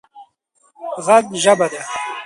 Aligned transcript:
ږغ 1.05 1.25
ژبه 1.43 1.65
ده 1.71 1.79